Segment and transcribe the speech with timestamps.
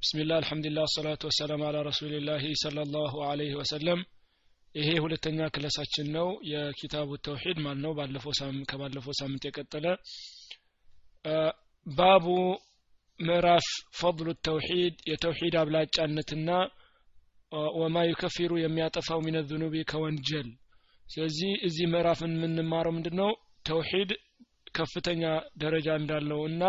[0.00, 4.00] ብስሚላህ አልሐምዱሊላህ ሰላቱ ወሰላም አላ ረሱሊላህ ሰለላሁ ዐለይሂ ወሰለም።
[4.74, 8.32] ይሄ ሁለተኛ ክለሳችን ነው። የኪታቡ ተውሂድ ማለት ነው። ባለፈው
[8.70, 9.86] ከባለፈው ሳምንት የቀጠለ
[11.86, 12.26] ባቡ
[13.20, 13.66] ምዕራፍ
[13.98, 16.50] ፈضሉ ተውሂድ የተውሂድ አብላጫነትና
[17.78, 20.48] ወማ ዩከፊሩ የሚያጠፋው ሚነ ዙኑቢ ከወንጀል።
[21.06, 23.30] ስለዚህ እዚህ ምዕራፍን የምንማረው ምንድን ነው
[23.64, 24.10] ተውሂድ
[24.74, 25.22] ከፍተኛ
[25.62, 26.62] ደረጃ እንዳለው እና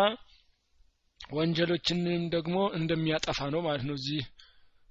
[1.20, 4.22] ወንጀሎችንም ደግሞ እንደሚያጠፋ ነው ማለት ነው እዚህ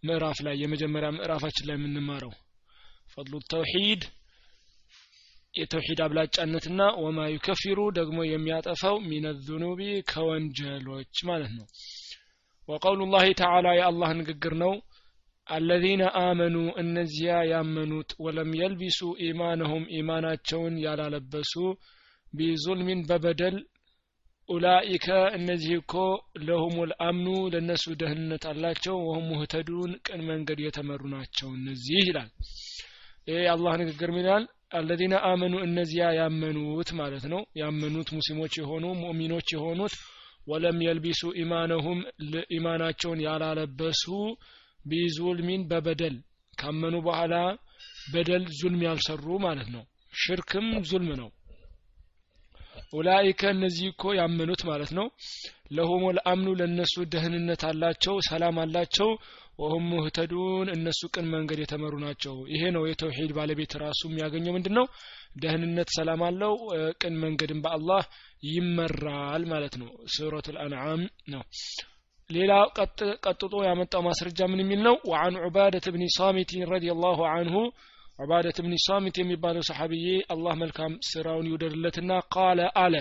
[0.04, 2.34] ምዕራፍ ላይ የመጀመሪያ ምዕራፋችን ላይ የምንማረው።
[3.14, 4.04] ፈضሉ ተውሂድ
[5.54, 11.68] የተውሂድ አብላጫነትና ወማ ዩከፊሩ ደግሞ የሚያጠፋው ሚነ ዙኑቢ ከወንጀሎች ማለት ነው።
[12.70, 14.74] ወቀውሉ ላህ ተዓላ የአላህ ንግግር ነው።
[15.48, 21.54] አለዚነ አመኑ እነዚያ ያመኑት ወለም የልቢሱ ኢማነሁም ኢማናቸውን ያላለበሱ
[22.34, 23.58] ቢዙልሚን በበደል
[24.50, 25.08] ኡላኢከ
[25.38, 25.94] እነዚህ እኮ
[26.44, 32.30] ለሁም ልአምኑ ለእነሱ ደህንነት አላቸው ወሁም ሙህተዱን ቅን መንገድ የተመሩ ናቸው እነዚህ ይላል።
[33.28, 34.46] ይህ የአላህ ንግግር ሚላል
[34.78, 39.96] አለዚነ አመኑ እነዚያ ያመኑት ማለት ነው። ያመኑት ሙስሊሞች የሆኑ ሙእሚኖች የሆኑት
[40.48, 42.00] ወለም የልቢሱ ኢማነሁም
[42.54, 44.04] ኢማናቸውን ያላለበሱ
[44.86, 46.16] ቢዙልሚን በበደል
[46.54, 47.36] ካመኑ በኋላ
[48.14, 51.30] በደል ዙልም ያልሰሩ ማለት ነው። ሽርክም ዙልም ነው
[52.94, 55.08] ኡላኢከ እነዚህ እኮ ያመኑት ማለት ነው።
[55.72, 59.10] ለሁም ልአምኑ ለእነሱ ደህንነት አላቸው ሰላም አላቸው።
[59.60, 64.86] ወሁም ሙህተዱን እነሱ ቅን መንገድ የተመሩ ናቸው። ይሄ ነው የተውሂድ ባለቤት ራሱ የሚያገኘው ምንድን ነው
[65.38, 66.54] ደህንነት ሰላም አለው
[67.02, 68.04] ቅን መንገድን በአላህ
[68.48, 71.44] ይመራል ማለት ነው። ሱረቱ ልአንዓም ነው።
[72.30, 72.52] ሌላ
[73.26, 74.96] ቀጥጦ ያመጣው ማስረጃ ምን የሚል ነው?
[75.10, 77.56] ወአን ዑባደት ብኒ ሳሚቲን ረዲ ላሁ አንሁ
[78.20, 82.96] ዑባደት ብኒ ሳሚት የሚባለው ሰሓብዬ አላህ መልካም ስራውን ይውደድለትና ቃለ አለ።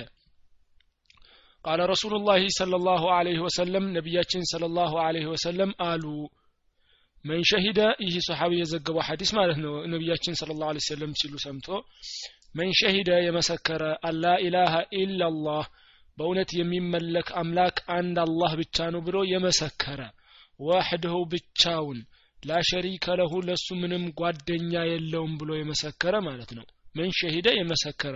[1.65, 6.05] ቃለ ረሱሉላሂ ሰለላሁ ዐለይሂ ወሰለም ነቢያችን ሰለላሁ ዐለይሂ ወሰለም አሉ።
[7.25, 11.69] መን ሸሂደ ይህ ሰሓቢ የዘገበው ሐዲስ ማለት ነው። ነቢያችን ስለ ላሁ ሰለም ሲሉ ሰምቶ
[12.55, 15.63] መን ሸሂደ የመሰከረ አላ ኢላሃ ኢላላህ
[16.19, 20.01] በእውነት የሚመለክ አምላክ አንድ አላህ ብቻ ነው ብሎ የመሰከረ
[20.61, 22.01] ዋሕድሁ ብቻውን
[22.43, 26.65] ላሸሪከ ለሁ ለሱ ምንም ጓደኛ የለውም ብሎ የመሰከረ ማለት ነው።
[26.95, 28.15] ምን ሸሂደ የመሰከረ።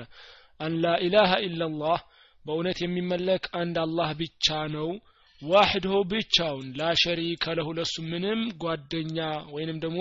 [0.60, 1.98] አን ላኢላሃ ኢላላህ
[2.44, 4.88] በእውነት የሚመለክ አንድ አላህ ብቻ ነው።
[5.42, 9.18] ዋሕድሁ ብቻውን ላሸሪከ ለሁ ለሱ ምንም ጓደኛ
[9.54, 10.00] ወይንም ደግሞ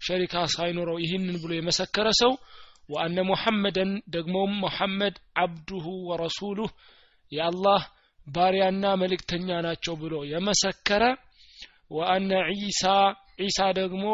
[0.00, 2.32] ሸሪካ ሳይኖረው ይህንን ብሎ የመሰከረ ሰው።
[2.88, 6.70] ወአነ ሙሐመደን ደግሞም ሙሐመድ አብዱሁ ወረሱሉህ
[7.32, 7.80] የአላህ
[8.26, 11.02] ባሪያና መልእክተኛ ናቸው ብሎ የመሰከረ።
[11.90, 12.30] ወአነ
[12.60, 12.84] ዒሳ
[13.38, 14.04] ዒሳ ደግሞ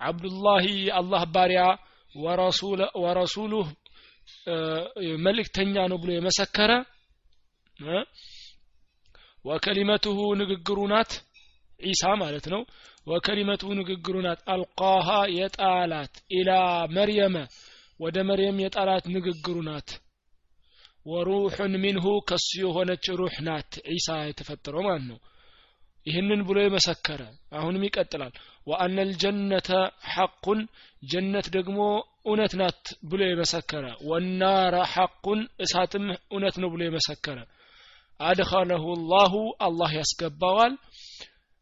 [0.00, 1.62] አብዱላሂ የአላህ ባሪያ
[3.02, 3.66] ወረሱሉህ
[5.24, 6.72] መልእክተኛ ነው ብሎ የመሰከረ
[9.44, 11.12] ወከሊመትሁ ንግግሩ ናት
[11.80, 12.62] ዒሳ ማለት ነው።
[13.06, 16.50] ወከሊመትሁ ንግግሩ ናት አልቃሃ የጣላት ኢላ
[16.96, 17.36] መርየመ
[18.00, 19.88] ወደ መርየም የጣላት ንግግሩ ናት።
[21.06, 25.18] ወሩሑን ሚንሁ ከሱ የሆነች ሩህ ናት ዒሳ የተፈጠረው ማለት ነው።
[26.06, 27.22] ይህንን ብሎ የመሰከረ
[27.58, 28.32] አሁንም ይቀጥላል
[28.66, 29.68] ወአነ ልጀነተ
[30.12, 30.60] ሐቁን
[31.02, 31.78] ጀነት ደግሞ
[32.24, 37.38] እውነት ናት ብሎ የመሰከረ ወናረ ሐቁን እሳትም እውነት ነው ብሎ የመሰከረ
[38.20, 39.34] አድኸለሁ ላሁ
[39.66, 40.72] አላህ ያስገባዋል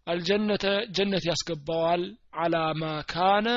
[0.06, 0.64] አልጀነተ
[0.96, 2.02] ጀነት ያስገባዋል
[2.42, 3.48] አላ ማ ካነ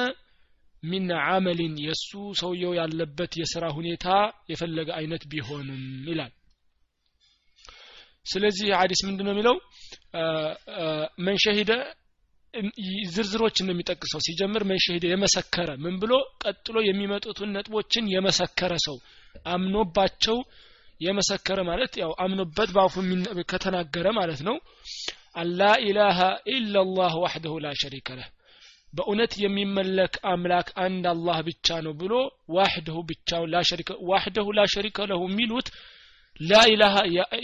[0.84, 4.08] ሚን አመሊን የእሱ ሰውየው ያለበት የስራ ሁኔታ
[4.52, 6.31] የፈለገ አይነት ቢሆንም ይላል
[8.25, 9.56] ስለዚህ ሀዲስ ምንድን ነው የሚለው
[11.25, 11.38] መን
[13.14, 16.14] ዝርዝሮች ነው የሚጠቅሰው ሲጀምር መን ሸሂደ የመሰከረ ምን ብሎ
[16.44, 18.98] ቀጥሎ የሚመጡትን ነጥቦችን የመሰከረ ሰው።
[19.54, 20.38] አምኖባቸው
[21.02, 22.96] የመሰከረ ማለት ያው አምኖበት በአፉ
[23.52, 24.58] ከተናገረ ማለት ነው።
[25.36, 26.20] አላ ኢላሃ
[26.54, 28.30] ኢላላህ ዋሕደሁ ላ ሸሪከ ለህ።
[28.94, 32.14] በእውነት የሚመለክ አምላክ አንድ አላህ ብቻ ነው ብሎ
[32.56, 35.68] ዋሕደሁ ብቻው ላሸሪከ ዋሕደሁ ላሸሪከ ለሁ የሚሉት
[36.40, 36.96] ላኢላሃ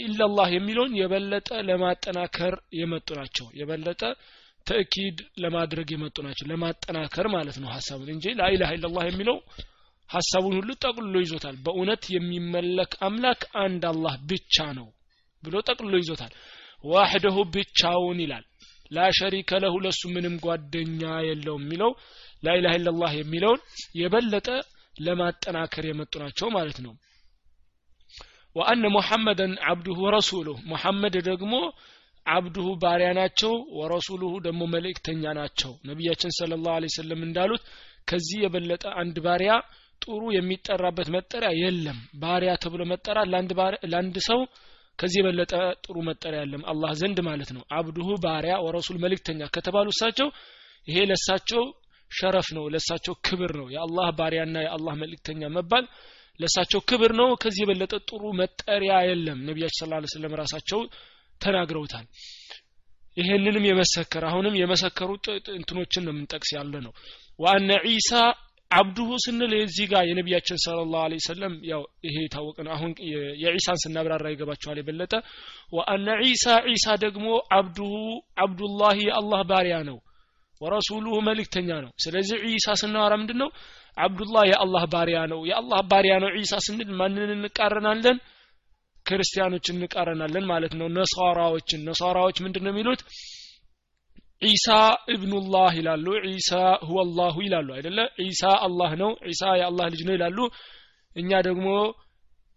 [0.02, 4.02] ኢላላህ የሚለውን የበለጠ ለማጠናከር የመጡ ናቸው። የበለጠ
[4.68, 9.36] ተእኪድ ለማድረግ የመጡ ናቸው ለማጠናከር ማለት ነው ሀሳቡን እንጂ ላኢላሃ ኢላላህ የሚለው
[10.10, 14.86] ሀሳቡን ሁሉ ጠቅልሎ ይዞታል። በእውነት የሚመለክ አምላክ አንድ አላህ ብቻ ነው
[15.42, 16.32] ብሎ ጠቅልሎ ይዞታል።
[16.84, 18.44] ዋሕደሁ ብቻውን ይላል።
[18.90, 21.90] ላሸሪከ ለሁ ለሱ ምንም ጓደኛ የለውም የሚለው
[22.42, 23.60] ላኢላሃ ኢላላህ የሚለውን
[24.00, 24.48] የበለጠ
[24.96, 26.94] ለማጠናከር የመጡ ናቸው ማለት ነው።
[28.56, 31.52] ወአነ ሙሐመደን አብዱሁ ወረሱሉሁ። ሙሐመድ ደግሞ
[32.28, 37.62] አብዱሁ ባሪያ ናቸው ወረሱሉሁ ደግሞ መልእክተኛ ናቸው። ነቢያችን ስለ ላሁ ሰለም እንዳሉት
[38.08, 39.52] ከዚህ የበለጠ አንድ ባሪያ
[40.02, 43.28] ጥሩ የሚጠራበት መጠሪያ የለም። ባሪያ ተብሎ መጠራት
[43.92, 44.40] ለአንድ ሰው
[44.98, 45.52] ከዚህ የበለጠ
[45.84, 50.28] ጥሩ መጠሪያ የለም። አላህ ዘንድ ማለት ነው። አብዱሁ ባሪያ ወረሱል መልእክተኛ ከተባሉ እሳቸው
[50.88, 51.62] ይሄ ለሳቸው
[52.10, 55.84] ሸረፍ ነው ለሳቸው ክብር ነው። የአላህ ባሪያና የአላህ መልእክተኛ መባል
[56.40, 60.80] ለሳቸው ክብር ነው። ከዚህ የበለጠ ጥሩ መጠሪያ የለም። ነቢያችን ስለ ላ ስለም ራሳቸው
[61.40, 62.06] ተናግረውታል።
[63.16, 65.10] ይሄንንም የመሰከር አሁንም የመሰከሩ
[65.56, 66.92] እንትኖችን ነው የምንጠቅስ ያለ ነው።
[67.38, 68.10] ዋነ ዒሳ
[68.70, 72.90] አብዱሁ ስንል እዚህ ጋር የነቢያችን ስለ ላሁ ሰለም ያው ይሄ የታወቀ ነው። አሁን
[73.42, 75.12] የዒሳን ስናብራራ ይገባቸዋል የበለጠ።
[75.72, 77.26] ወአነ ዒሳ ዒሳ ደግሞ
[77.58, 77.94] አብዱሁ
[78.44, 79.98] አብዱላህ የአላህ ባሪያ ነው።
[80.60, 83.50] ወረሱሉሁ መልእክተኛ ነው። ስለዚህ ዒሳ ስናወራ ምንድን ነው
[83.96, 88.18] አብዱላህ የአላህ ባሪያ ነው። የአላህ ባሪያ ነው ዒሳ ስንል ማንን እንቃረናለን
[89.08, 93.02] ክርስቲያኖች እንቃረናለን ማለት ነው። ነሳራዎችን ነሳራዎች ምንድን ነው የሚሉት?
[94.42, 94.66] ዒሳ
[95.14, 96.50] እብኑላህ ይላሉ። ዒሳ
[96.82, 97.98] ሁወ አላሁ ይላሉ አይደለ?
[98.22, 100.38] ዒሳ አላህ ነው። ዒሳ የአላህ ልጅ ነው ይላሉ።
[101.16, 101.66] እኛ ደግሞ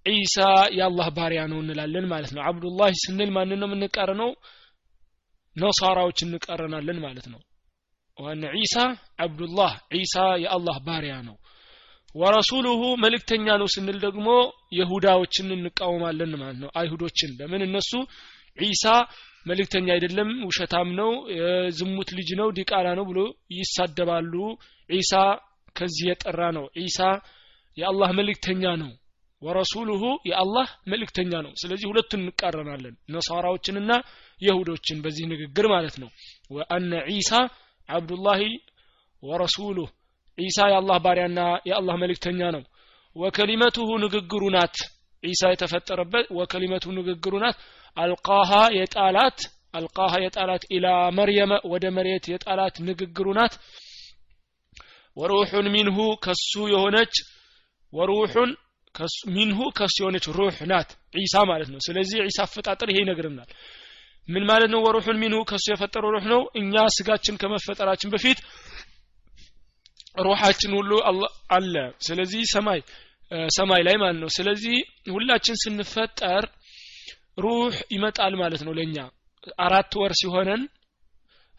[0.06, 0.38] ዒሳ
[0.78, 4.30] የአላህ ባሪያ ነው እንላለን ማለት ነው። አብዱላህ ስንል ማንን ነው የምንቃረነው?
[5.56, 7.42] ነሳራዎች እንቃረናለን ማለት ነው።
[8.18, 8.76] ዋነ ዒሳ
[9.20, 11.36] አብዱላህ ዒሳ የአላህ ባሪያ ነው
[12.16, 14.28] ወረሱሉሁ መልእክተኛ ነው ስንል ደግሞ
[14.78, 17.92] የሁዳዎችን እንቃወማለን ማለት ነው። አይሁዶችን ለምን እነሱ
[18.58, 18.86] ዒሳ
[19.46, 23.20] መልእክተኛ አይደለም ውሸታም ነው የዝሙት ልጅ ነው ዲቃላ ነው ብሎ
[23.56, 24.34] ይሳደባሉ።
[24.90, 25.14] ዒሳ
[25.76, 27.00] ከዚህ የጠራ ነው። ዒሳ
[27.78, 28.92] የአላህ መልእክተኛ ነው።
[29.42, 33.92] ወረሱሉሁ የአላህ መልእክተኛ ነው። ስለዚህ ሁለቱን እንቃረናለን ነሳራዎችንና
[34.42, 36.10] የሁዶችን በዚህ ንግግር ማለት ነው።
[36.52, 37.32] ወአነ ዒሳ
[37.90, 38.42] አብዱላሂ
[39.24, 39.90] ወረሱሉህ
[40.38, 41.40] ዒሳ የአላህ ባሪያና
[41.70, 42.64] የአላህ መልእክተኛ ነው።
[43.16, 44.76] ወከሊመቱሁ ንግግሩ ናት።
[45.24, 47.58] ዒሳ የተፈጠረበት ወከሊመቱ ንግግሩ ናት።
[47.98, 49.40] አልቃሃ የጣላት
[49.74, 50.88] አልቃሃ የጣላት ኢላ
[51.18, 53.54] መርየመ ወደ መሬት የጣላት ንግግሩ ናት።
[55.18, 57.14] ወሩሑን ሚንሁ ከሱ የሆነች
[57.94, 58.52] ወሩሑን
[59.36, 63.50] ሚንሁ ከሱ የሆነች ሩህ ናት። ዒሳ ማለት ነው። ስለዚህ ዒሳ አፈጣጠር ይሄ ይነግርናል
[64.28, 64.80] ምን ማለት ነው?
[64.86, 68.40] ወሩሑን ሚንሁ ከሱ የፈጠረው ሩህ ነው። እኛ ስጋችን ከመፈጠራችን በፊት
[70.16, 70.92] ሩሃችን ሁሉ
[71.52, 72.80] አለ። ስለዚህ ሰማይ
[73.58, 74.76] ሰማይ ላይ ማለት ነው። ስለዚህ
[75.14, 76.46] ሁላችን ስንፈጠር
[77.38, 78.96] ሩህ ይመጣል ማለት ነው ለኛ
[79.66, 80.64] አራት ወር ሲሆነን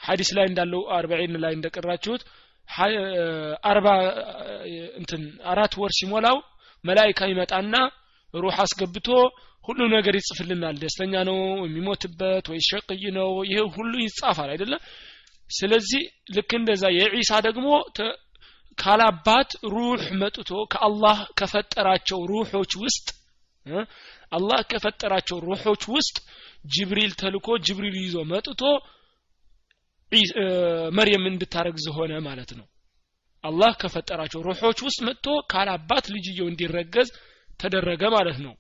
[0.00, 2.22] ሀዲስ ላይ እንዳለው አርባዒን ላይ እንደቀራችሁት
[3.70, 3.87] አርባ
[5.00, 5.22] እንትን
[5.52, 6.37] አራት ወር ሲሞላው
[6.84, 7.75] መላይካ ይመጣና
[8.34, 9.08] ሩህ አስገብቶ
[9.64, 13.28] ሁሉ ነገር ይጽፍልናል። ደስተኛ ነው የሚሞትበት ወይ ሸቅይ ነው?
[13.49, 14.81] ይሄ ሁሉ ይጻፋል አይደለም
[15.50, 16.02] ስለዚህ
[16.37, 17.66] ልክ እንደዛ የዒሳ ደግሞ
[18.79, 23.09] ካላባት ሩህ መጥቶ ከአላህ ከፈጠራቸው ሩሖች ውስጥ
[24.33, 26.17] አላህ ከፈጠራቸው ሩሖች ውስጥ
[26.75, 28.61] ጅብሪል ተልኮ ጅብሪል ይዞ መጥቶ
[30.93, 32.67] መርየም እንድታረግዝ ሆነ ማለት ነው።
[33.45, 37.09] አላህ ከፈጠራቸው ሩሖች ውስጥ መጥቶ ካላባት ልጅየው እንዲረገዝ
[37.61, 38.55] ተደረገ ማለት ነው።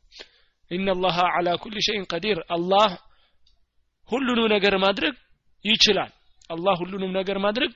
[0.70, 2.90] ኢነላሃ አላ ኩል ሸይን ቀዲር። አላህ
[4.08, 5.14] ሁሉንም ነገር ማድረግ
[5.64, 6.10] ይችላል።
[6.50, 7.72] አላህ ሁሉንም ነገር ማድረግ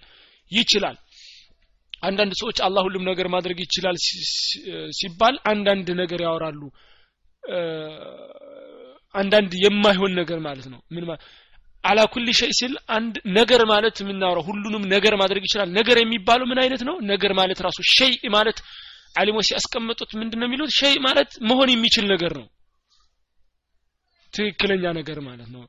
[0.53, 0.97] ይችላል
[2.02, 3.96] አንዳንድ ሰዎች አላህ ሁሉም ነገር ማድረግ ይችላል
[4.98, 6.62] ሲባል አንዳንድ ነገር ያወራሉ።
[9.14, 11.04] አንዳንድ የማይሆን ነገር ማለት ነው። ምን
[11.84, 16.58] አላ ኩል ሸይ ሲል አንድ ነገር ማለት የምናወራው ሁሉንም ነገር ማድረግ ይችላል። ነገር የሚባለው ምን
[16.62, 16.96] አይነት ነው?
[17.12, 18.58] ነገር ማለት ራሱ ሸይ ማለት
[19.20, 20.70] አሊሞች ሲያስቀምጡት ምንድን ነው የሚሉት?
[20.78, 22.46] ሸይ ማለት መሆን የሚችል ነገር ነው።
[24.32, 25.62] ትክክለኛ ነገር ማለት ነው።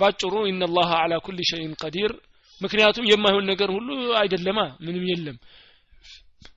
[0.00, 2.12] ባጭሩ ኢነላሃ አላ ኩል ሸይን ቀዲር
[2.64, 3.88] ምክንያቱም የማይሆን ነገር ሁሉ
[4.20, 5.36] አይደለማ ምንም የለም።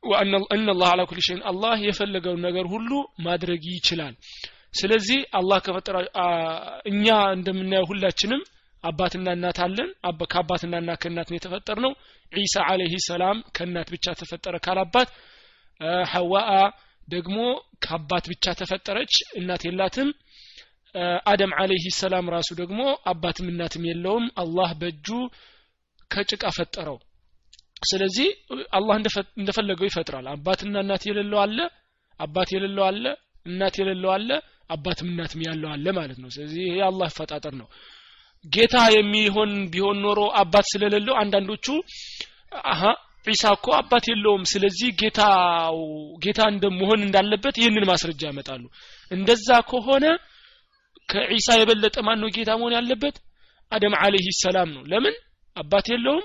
[0.03, 0.33] ወአን
[0.69, 2.91] አላህ አላ ኩል ሸይን አላህ የፈለገውን ነገር ሁሉ
[3.25, 4.13] ማድረግ ይችላል።
[4.73, 5.97] ስለዚህ አላህ ከፈጠራ
[6.91, 8.41] እኛ እንደምናየው ሁላችንም
[8.83, 9.89] አባትና እናት አለን።
[10.31, 11.93] ከአባትና እናት ከእናት ነው የተፈጠር ነው
[12.31, 15.09] ዒሳ አለህ ሰላም ከእናት ብቻ ተፈጠረ ካላባት
[16.11, 16.51] ሐዋአ
[17.07, 17.37] ደግሞ
[17.83, 20.09] ከአባት ብቻ ተፈጠረች እናት የላትም።
[21.31, 25.07] አደም አለህ ሰላም ራሱ ደግሞ አባትም እናትም የለውም። አላህ በእጁ
[26.11, 26.97] ከጭቃ ፈጠረው።
[27.81, 28.27] ስለዚህ
[28.77, 28.95] አላህ
[29.37, 31.57] እንደፈለገው ይፈጥራል። አባትና እናት የሌለው አለ
[32.19, 33.03] አባት የሌለው አለ
[33.45, 34.29] እናት የሌለው አለ
[34.69, 37.67] አባትም እናትም ያለው አለ ማለት ነው። ስለዚህ ይሄ አላህ አፈጣጠር ነው።
[38.45, 41.67] ጌታ የሚሆን ቢሆን ኖሮ አባት ስለሌለው አንዳንዶቹ
[42.71, 42.81] አሀ
[43.27, 45.77] ዒሳ እኮ አባት የለውም። ስለዚህ ጌታው
[46.23, 48.63] ጌታ እንደመሆን እንዳለበት ይህንን ማስረጃ ያመጣሉ።
[49.11, 50.05] እንደዛ ከሆነ
[51.09, 53.15] ከዒሳ የበለጠ ማን ነው ጌታ መሆን ያለበት?
[53.71, 55.15] አደም አለይሂ ሰላም ነው። ለምን
[55.57, 56.23] አባት የለውም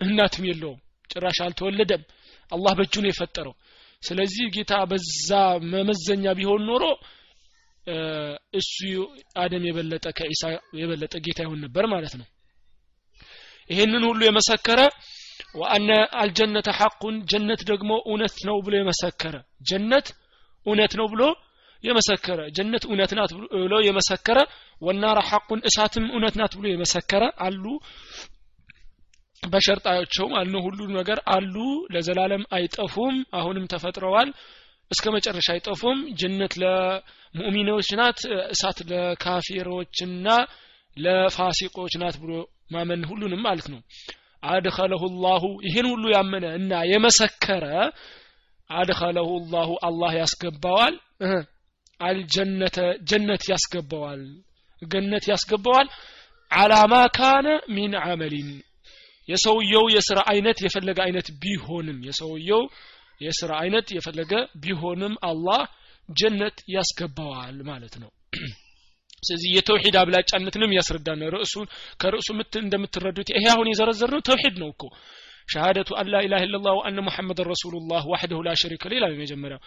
[0.00, 2.02] እናትም የለውም። ጭራሽ አልተወለደም።
[2.52, 3.54] አላህ በእጁ ነው የፈጠረው።
[4.02, 5.30] ስለዚህ ጌታ በዛ
[5.72, 6.84] መመዘኛ ቢሆን ኖሮ
[8.58, 8.74] እሱ
[9.40, 10.42] አደም የበለጠ ከኢሳ
[10.80, 12.26] የበለጠ ጌታ ይሆን ነበር ማለት ነው።
[13.70, 14.80] ይህንን ሁሉ የመሰከረ
[15.60, 15.90] ወአነ
[16.20, 19.34] አልጀነተ ሐቁን ጀነት ደግሞ እውነት ነው ብሎ የመሰከረ
[19.68, 20.06] ጀነት
[20.66, 21.22] እውነት ነው ብሎ
[21.84, 23.30] የመሰከረ ጀነት እውነት ናት
[23.62, 24.38] ብሎ የመሰከረ
[24.82, 27.64] ወናራ ሐቁን እሳትም እውነት ናት ብሎ የመሰከረ አሉ
[29.52, 31.54] በሸርጣቸው ማለት ነው ሁሉ ነገር አሉ።
[31.94, 34.28] ለዘላለም አይጠፉም። አሁንም ተፈጥረዋል።
[34.90, 38.20] እስከ መጨረሻ አይጠፉም። ጀነት ለሙእሚኖች ናት
[38.52, 40.26] እሳት ለካፊሮችና
[40.96, 42.32] ለፋሲቆች ናት ብሎ
[42.70, 43.80] ማመን ሁሉንም ማለት ነው።
[44.46, 47.64] አድኸለሁ ላሁ ይህን ሁሉ ያመነ እና የመሰከረ
[48.70, 50.94] አድኸለሁ ላሁ አላህ ያስገባዋል።
[52.00, 52.78] አልጀነተ
[53.10, 54.22] ጀነት ያስገባዋል።
[54.82, 55.88] ገነት ያስገባዋል።
[56.50, 58.48] አላማ ካነ ሚን አመሊን
[59.28, 62.62] የሰውየው የስራ አይነት የፈለገ አይነት ቢሆንም የሰውየው
[63.20, 65.62] የስራ አይነት የፈለገ ቢሆንም አላህ
[66.08, 68.10] ጀነት ያስገባዋል ማለት ነው።
[69.26, 71.54] ስለዚህ የተውሂድ አብላጫነትንም ያስረዳን። ርዕሱ
[72.02, 72.28] ከርዕሱ
[72.60, 74.82] እንደምትረዱት ይሄ አሁን የዘረዘር ተውሂድ ነው እኮ።
[75.48, 79.60] ሸሃደቱ አን ላ ኢላha ኢላላህ ወአነ ሙሐመድን ረሱሉላህ ወህደሁ ላ ሸሪከ ሌላ የመጀመሪያው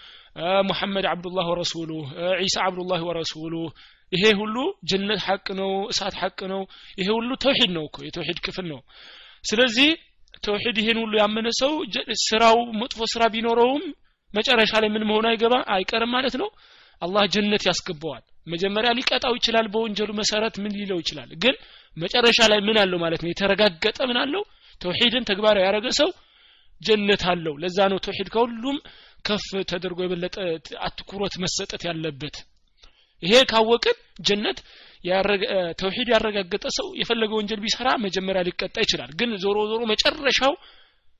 [0.69, 2.05] ሙሐመድ አብዱላህ ወረሱሉህ
[2.41, 3.67] ዒሳ አብዱላህ ወረሱሉህ
[4.11, 4.55] ይሄ ሁሉ
[4.89, 6.61] ጀነት ሐቅ ነው እሳት ሐቅ ነው
[6.97, 8.81] ይሄ ሁሉ ተውሂድ ነው እኮ። የተውሂድ ክፍል ነው
[9.43, 9.89] ስለዚህ
[10.43, 11.71] ተውሂድ ይሄን ሁሉ ያመነ ሰው
[12.23, 13.83] ስራው መጥፎ ስራ ቢኖረውም
[14.31, 16.49] መጨረሻ ላይ ምን መሆኑ አይገባ አይቀርም ማለት ነው።
[17.01, 21.29] አላህ ጀነት ያስገባዋል። መጀመሪያ ሊቀጣው ይችላል። በወንጀሉ መሰረት ምን ሊለው ይችላል?
[21.43, 21.55] ግን
[21.97, 23.29] መጨረሻ ላይ ምን አለው ማለት ነው?
[23.31, 24.43] የተረጋገጠ ምን አለው?
[24.81, 26.09] ተውሂድን ተግባራዊ ያደረገ ሰው
[26.81, 28.77] ጀነት አለው። ለዛ ነው ተውሂድ ከሁሉም
[29.25, 30.35] ከፍ ተደርጎ የበለጠ
[30.87, 32.35] አትኩሮት መሰጠት ያለበት።
[33.23, 34.57] ይሄ ካወቅን ጀነት
[35.79, 40.53] ተውሂድ ያረጋገጠ ሰው የፈለገ ወንጀል ቢሰራ መጀመሪያ ሊቀጣ ይችላል። ግን ዞሮ ዞሮ መጨረሻው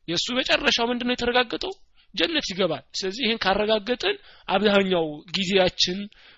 [0.08, 1.74] የእሱ መጨረሻው ምንድነው የተረጋገጠው?
[2.14, 4.16] ጀነት ይገባል። ስለዚህ ይህን ካረጋገጥን
[4.48, 5.06] አብዛኛው
[5.36, 5.98] ጊዜያችን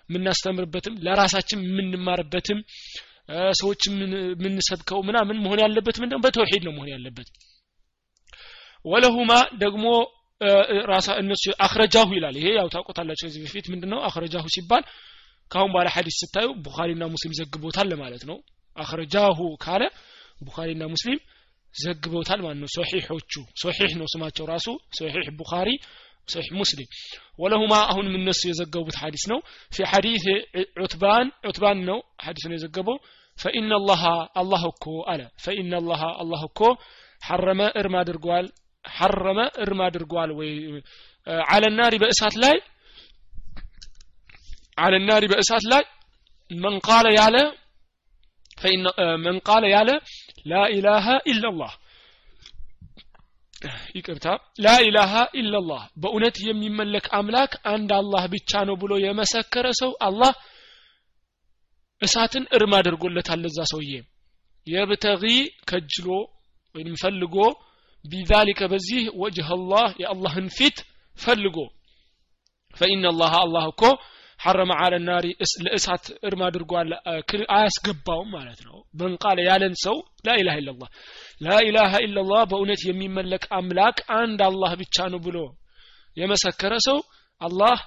[0.10, 2.60] የምናስተምርበትም ለራሳችን የምንማርበትም
[3.60, 6.22] ሰዎች የምንሰብከው ምናምን መሆን ያለበት ምንድነው?
[6.26, 7.28] በተውሂድ ነው መሆን ያለበት።
[8.86, 9.32] ወለሁማ
[9.64, 9.86] ደግሞ
[10.92, 14.84] ራሳ እነሱ አክረጃሁ ይላል። ይሄ ያው ታውቆታላችሁ ከዚህ በፊት ምንድነው አክረጃሁ ሲባል
[15.52, 18.38] ካሁን በኋላ ሐዲስ ስታዩ ቡኻሪና ሙስሊም ዘግቦታል ለማለት ነው።
[18.78, 19.84] أخرجاه ካለ
[20.42, 21.20] ቡኻሪና ሙስሊም
[21.76, 25.70] ዘግበውታል ማለት ነው። ሶሒሖቹ ሶሒሕ ነው ስማቸው ራሱ። ሶሒሕ ቡኻሪ
[26.28, 26.90] ሶሒሕ ሙስሊም።
[27.40, 29.40] ولهما አሁንም እነሱ የዘገቡት ሐዲስ ነው።
[29.72, 30.26] في حديث
[30.80, 32.98] عتبان ዑትባን ነው ሐዲሱን የዘገበው።
[33.38, 34.04] فإن الله
[34.42, 36.62] አላህ እኮ አለ። فإن الله አላህ እኮ
[37.22, 38.46] حرم እርም አድርጓል
[38.86, 40.52] حرم እርም አድርጓል ወይ?
[41.48, 42.56] አለ ናሪ በእሳት ላይ
[44.80, 45.84] አለ ናሪ በእሳት ላይ
[46.52, 47.38] መን ቃለ ያለ
[49.24, 49.90] መን ቃለ ያለ
[50.46, 51.74] ላኢላሃ ኢላላህ
[53.96, 54.26] ይቅርታ።
[54.64, 60.32] ላኢላሃ ኢላላህ በእውነት የሚመለክ አምላክ አንድ አላህ ብቻ ነው ብሎ የመሰከረ ሰው አላህ
[62.02, 63.94] እሳትን እርም አድርጎለታል። ለዛ ሰውዬ
[64.68, 65.24] የብተጊ
[65.70, 66.08] ከጅሎ
[66.76, 67.36] ወይም ፈልጎ
[68.06, 70.78] ቢዛሊከ በዚህ ወጅህ አላህ የአላህን ፊት
[71.20, 71.58] ፈልጎ።
[72.74, 73.84] ፈኢነ አላህ አላህ እኮ
[74.40, 75.26] ሐረመ አለ ናሪ
[75.66, 76.92] ለእሳት እርም አድርጓል።
[77.54, 80.90] አያስገባውም ማለት ነው። በንቃለ ያለን ሰው ላኢላሃ ኢላላህ
[81.42, 85.38] ላኢላሃ ኢላላህ በእውነት የሚመለክ አምላክ አንድ አላህ ብቻ ነው ብሎ
[86.18, 87.00] የመሰከረ ሰው
[87.42, 87.78] አላህ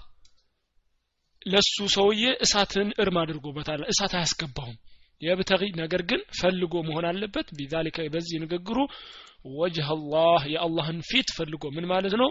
[1.47, 4.76] ለሱ ሰውዬ እሳትን እርም አድርጎበታል። እሳት አያስገባውም።
[5.23, 8.78] የብተጊ ነገር ግን ፈልጎ መሆን አለበት። ቢዛሊከ በዚህ ንግግሩ
[9.54, 12.28] ወጅህ አላህ የአላህን ፊት ፈልጎ ምን ማለት ነው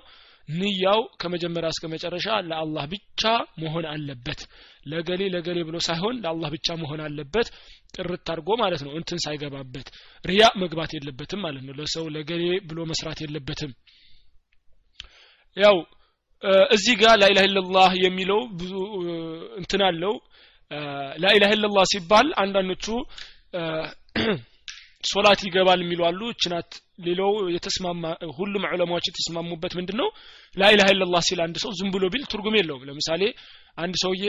[0.56, 3.22] ንያው ከመጀመሪያ እስከ መጨረሻ ለአላህ ብቻ
[3.58, 4.42] መሆን አለበት።
[4.86, 7.48] ለገሌ ለገሌ ብሎ ሳይሆን ለአላህ ብቻ መሆን አለበት።
[7.96, 9.88] ጥርት አድርጎ ማለት ነው እንትን ሳይገባበት
[10.26, 13.74] ሪያ መግባት የለበትም ማለት ነው። ለሰው ለገሌ ብሎ መስራት የለበትም።
[15.58, 15.78] ያው
[16.72, 18.74] እዚህ ጋር ላኢላህ ኢላላህ የሚለው ብዙ
[19.60, 20.14] እንትን አለው።
[21.24, 22.86] ላኢላህ ኢላላህ ሲባል አንዳንዶቹ
[25.03, 26.70] ሶላት ይገባል የሚሉ አሉ። እችናት
[27.05, 28.03] ሌላው የተስማማ
[28.38, 30.10] ሁሉም ዑለማዎች የተስማሙበት ምንድን ነው
[30.88, 33.22] ኢላላህ ሲል አንድ ሰው ዝም ብሎ ቢል ትርጉም የለውም። ለምሳሌ
[33.77, 34.25] አንድ ሰውዬ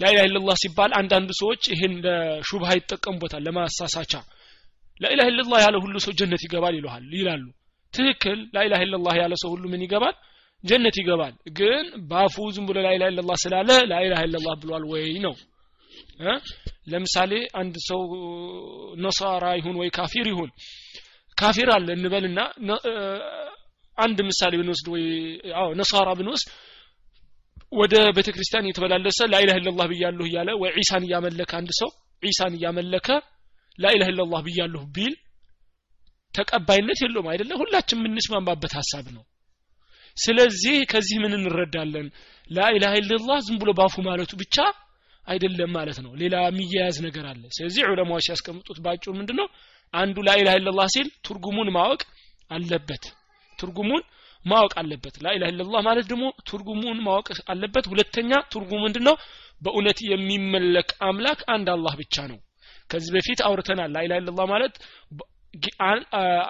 [0.00, 4.12] ላኢላህ ኢላላህ ሲባል አንዳንድ ሰዎች ይህን ለሹብሃ ይጠቀሙበታል ለማሳሳቻ።
[5.00, 7.44] ላኢላህ ኢላላህ ያለ ሁሉ ሰው ጀነት ይገባል ይለሃል ይላሉ።
[7.92, 10.14] ትክክል ላኢላህ ኢላላህ ያለ ሰው ሁሉ ምን ይገባል?
[10.64, 15.34] ጀነት ይገባል። ግን ባፉ ዝም ብሎ ላኢላህ ኢላላህ ስላለ ላኢላህ ኢላላህ ብሏል ወይ ነው
[16.92, 18.00] ለምሳሌ አንድ ሰው
[19.04, 20.50] ነሳራ ይሁን ወይ ካፊር ይሁን
[21.38, 22.40] ካፊር አለ እንበልና
[23.98, 25.04] አንድ ምሳሌ ብንወስድ ወይ
[25.60, 26.48] አዎ ነሳራ ብንወስድ
[27.72, 31.90] ወደ ቤተ ክርስቲያን እየተመላለሰ ላኢላህ ኢላላህ ብያለሁ እያለ ወይ ዒሳን እያመለከ አንድ ሰው
[32.22, 33.08] ዒሳን እያመለከ
[33.78, 35.14] ላኢላህ ኢላላህ ብያለሁ ቢል
[36.34, 37.50] ተቀባይነት የለውም አይደለ?
[37.60, 39.22] ሁላችን የምንስማማበት ሀሳብ ነው።
[40.16, 42.06] ስለዚህ ከዚህ ምን እንረዳለን?
[42.50, 44.56] ላኢላህ ኢላላህ ዝም ብሎ ባፉ ማለቱ ብቻ
[45.28, 49.46] አይደለም ማለት ነው። ሌላ የሚያያዝ ነገር አለ። ስለዚህ ዑለማዎች ሲያስቀምጡት ባጭሩ ምንድነው?
[49.94, 52.00] አንዱ ላኢላህ ኢላላህ ሲል ትርጉሙን ማወቅ
[52.50, 53.04] አለበት።
[53.58, 54.02] ትርጉሙን
[54.44, 59.16] ማወቅ አለበት። ላኢላህ ኢላላህ ማለት ደግሞ ትርጉሙን ማወቅ አለበት። ሁለተኛ ትርጉሙ ምንድነው?
[59.62, 62.38] በእውነት የሚመለክ አምላክ አንድ አላህ ብቻ ነው።
[62.90, 64.74] ከዚህ በፊት አውርተናል። ላኢላህ ኢላላህ ማለት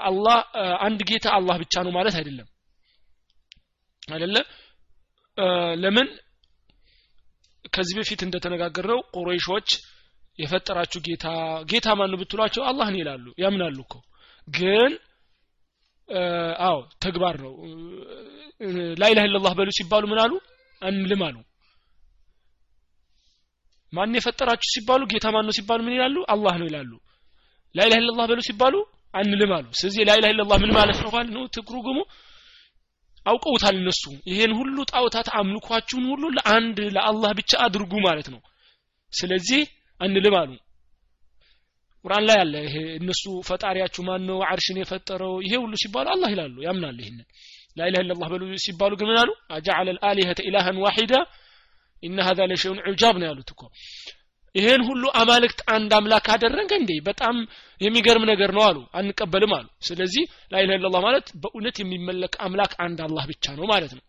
[0.09, 0.37] አላህ
[0.87, 2.49] አንድ ጌታ አላህ ብቻ ነው ማለት አይደለም።
[4.09, 4.37] አይደለ?
[5.83, 6.09] ለምን
[7.79, 9.69] ከዚህ በፊት እንደተነጋገርነው ቁረይሾች
[10.39, 11.27] የፈጠራችሁ ጌታ
[11.71, 13.95] ጌታ ማን ብትሏቸው አላህን ይላሉ ያምናሉ እኮ።
[14.49, 14.93] ግን
[16.67, 17.53] አዎ ተግባር ነው።
[19.01, 20.33] ላኢላህ ኢላላህ በሉ ሲባሉ ምን አሉ?
[20.83, 21.37] አንልም አሉ።
[23.93, 26.17] ማን የፈጠራችሁ ሲባሉ ጌታ ማን ነው ሲባሉ ምን ይላሉ?
[26.35, 26.91] አላህ ነው ይላሉ።
[27.75, 28.75] ላኢላህ ኢላላህ በሉ ሲባሉ
[29.15, 31.45] አንልም አሉ። ስለዚህ ላኢላህ ኢላላህ ምን ማለት ነው ማለት ነው?
[31.57, 31.99] ትርጉሙ
[33.29, 38.41] አውቀውታል እነሱ። ይሄን ሁሉ ጣውታት አምልኳችሁን ሁሉ ለአንድ ለአላህ ብቻ አድርጉ ማለት ነው።
[39.13, 39.63] ስለዚህ
[40.01, 40.51] አንልም አሉ።
[42.05, 45.35] ቁርአን ላይ አለ ይሄ እነሱ ፈጣሪያችሁ ማን ነው አርሽን የፈጠረው?
[45.45, 47.27] ይሄ ሁሉ ሲባሉ አላህ ይላሉ ያምናል ይሄንን።
[47.79, 49.31] ላኢላህ ኢላላህ በሉ ሲባሉ ግን አሉ?
[49.55, 51.15] አጀዐለ አልአሊሀተ ኢላሃን ዋሂዳ
[52.03, 53.63] ኢነ ሀዛ ለሸይኡን ዑጃብ ነው ያሉት እኮ
[54.55, 56.93] ይሄን ሁሉ አማልክት አንድ አምላክ አደረገ እንዴ?
[57.09, 57.37] በጣም
[57.81, 63.25] የሚገርም ነገር ነው አሉ። አንቀበልም አሉ። ስለዚህ ላኢላሃ ኢላላህ ማለት በእውነት የሚመለክ አምላክ አንድ አላህ
[63.33, 64.05] ብቻ ነው ማለት ነው።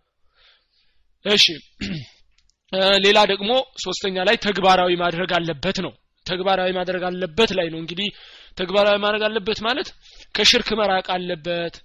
[1.25, 1.45] እሺ።
[3.05, 3.51] ሌላ ደግሞ
[3.83, 5.93] ሶስተኛ ላይ ተግባራዊ ማድረግ አለበት ነው።
[6.25, 8.09] ተግባራዊ ማድረግ አለበት ላይ ነው እንግዲህ።
[8.57, 9.87] ተግባራዊ ማድረግ አለበት ማለት
[10.35, 11.75] ከሽርክ መራቅ አለበት።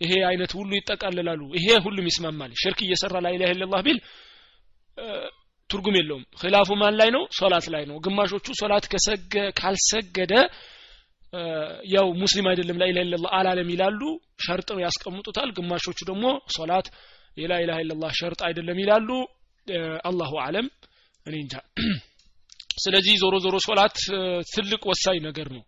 [0.00, 3.98] ይሄ አይነት ሁሉ ይጠቃልላሉ ይሄ ሁሉም ይስማማል። ሽርክ እየሰራ ላኢላሃ ኢላላህ ቢል
[5.70, 8.84] ትርጉም የለውም። ኺላፉ ማን ላይ ነው ሶላት ላይ ነው። ግማሾቹ ሶላት
[9.60, 10.34] ካልሰገደ
[11.92, 14.00] ያው ሙስሊም አይደለም ላኢላሃ ኢላላህ አላለም ይላሉ
[14.44, 16.24] ሸርጥ ነው ያስቀምጡታል። ግማሾቹ ደግሞ
[16.56, 16.86] ሶላት
[17.36, 19.08] የላኢላሃ ኢላላህ ሸርጥ አይደለም ይላሉ።
[20.08, 20.66] አላሁ አለም።
[21.26, 21.54] እኔ እንጃ።
[22.84, 23.96] ስለዚህ ዞሮ ዞሮ ሶላት
[24.52, 25.62] ትልቅ ወሳኝ ነገር ነው።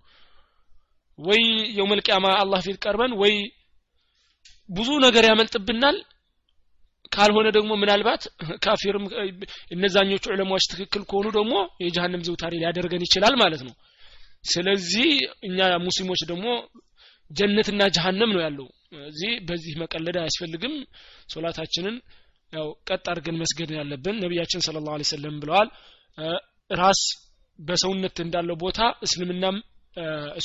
[1.18, 1.42] ወይ
[1.78, 3.34] የውመልቂያማ አላህ ፊት ቀርበን ወይ
[4.68, 5.96] ብዙ ነገር ያመልጥብናል
[7.12, 8.22] ካልሆነ ደግሞ ምናልባት
[8.64, 9.04] ካፊርም
[9.70, 11.54] እነዛኞቹ ዑለማዎች ትክክል ከሆኑ ደግሞ
[11.84, 13.74] የጀሃነም ዘውታሪ ሊያደርገን ይችላል ማለት ነው።
[14.44, 15.10] ስለዚህ
[15.42, 16.46] እኛ ሙስሊሞች ደግሞ
[17.30, 18.66] ጀነትና ጀሃነም ነው ያለው።
[19.08, 20.74] እዚህ በዚህ መቀለድ አያስፈልግም።
[21.28, 21.96] ሶላታችንን
[22.52, 25.68] ያው ቀጥ አድርገን መስገድ ያለብን። ነቢያችን ስለ ላሁ ሰለም ብለዋል
[26.70, 27.00] ራስ
[27.58, 29.56] በሰውነት እንዳለው ቦታ እስልምናም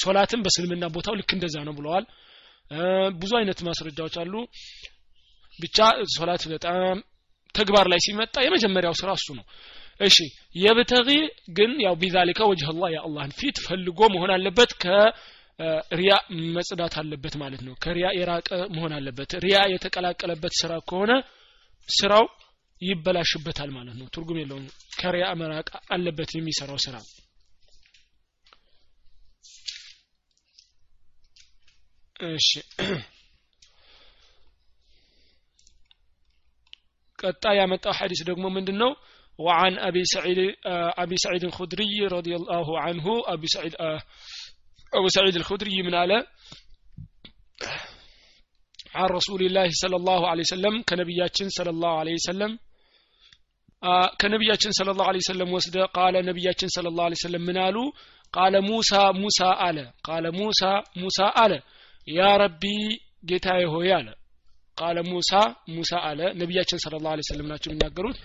[0.02, 2.06] ሶላትም በእስልምና ቦታው ልክ እንደዛ ነው ብለዋል።
[3.20, 4.34] ብዙ አይነት ማስረጃዎች አሉ
[5.60, 5.78] ብቻ
[6.16, 6.98] ሶላት በጣም
[7.56, 9.46] ተግባር ላይ ሲመጣ የመጀመሪያው ስራ እሱ ነው።
[10.00, 10.18] እሺ
[10.56, 11.10] የብተጊ
[11.58, 16.14] ግን ያው ቢዛሊካ ወጅህ አላህ የአላህን ፊት ፈልጎ መሆን አለበት ከሪያ
[16.58, 21.14] መጽዳት አለበት ማለት ነው። ከሪያ የራቀ መሆን አለበት። ሪያ የተቀላቀለበት ስራ ከሆነ
[21.90, 22.26] ስራው
[22.82, 24.66] ይበላሽበታል ማለት ነው። ትርጉም የለውም
[25.00, 26.96] ከሪያ መራቅ አለበት የሚሰራው ስራ።
[32.30, 32.50] እሺ
[37.19, 38.93] ቀጣይ ያመጣው ሐዲስ ደግሞ ምንድን ነው
[39.39, 40.39] وعن أبي سعيد
[41.03, 43.75] أبي سعيد الخدري رضي الله عنه أبي سعيد
[44.93, 46.19] أبو سعيد الخدري من على
[48.95, 52.53] عن رسول الله صلى الله عليه وسلم كنبياتين صلى الله عليه وسلم
[54.21, 57.77] ከነቢያችን ስለ ላሁ ለ ሰለም ወስደ ቃለ ነቢያችን ስለ ላሁ ለ ሰለም ምን አሉ
[58.35, 58.91] ቃለ ሙሳ
[59.23, 60.61] ሙሳ አለ ቃለ ሙሳ
[61.03, 61.53] ሙሳ አለ
[62.09, 62.63] ያ ረቢ
[63.31, 64.09] ጌታዬ ሆይ አለ
[64.78, 65.32] ቃለ ሙሳ
[65.76, 68.18] ሙሳ አለ። ነቢያችን ስለ ላሁ ሰለም ናቸው የሚናገሩት።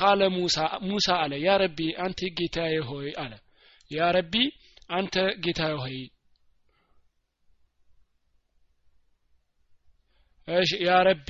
[0.00, 0.56] ቃለ ሙሳ
[0.88, 3.32] ሙሳ አለ። ያ ረቢ አንተ ጌታዬ ሆይ አለ።
[3.90, 4.34] ያ ረቢ
[4.90, 5.96] አንተ ጌታዬ ሆይ።
[10.48, 11.28] እሺ ያ ረቢ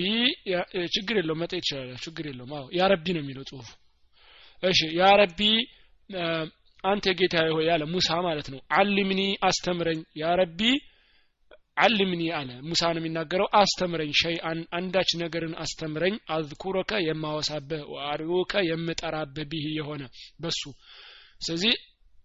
[0.94, 3.68] ችግር የለው መጠ ይችላል ችግር የለውም። አዎ ያ ረቢ ነው የሚለው ጽሁፉ
[4.62, 5.40] እሺ ያ ረቢ
[6.84, 10.60] አንተ ጌታዬ ሆይ አለ ሙሳ ማለት ነው። አልምኒ አስተምረኝ። ያ ረቢ
[11.80, 19.66] አልምኒ አለ። ሙሳ ነው የሚናገረው አስተምረኝ ሸይአን አንዳች ነገርን አስተምረኝ። አዝኩረከ የማወሳብህ ወአርዩከ የምጠራብህ ቢህ
[19.78, 20.02] የሆነ
[20.40, 20.62] በሱ።
[21.40, 21.74] ስለዚህ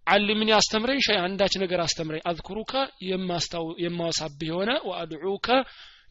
[0.08, 2.74] አልምኒ አስተምረኝ ሸይ አንዳች ነገር አስተምረኝ። አዝኩሩከ
[3.82, 5.48] የማወሳብህ የሆነ ወአድዑከ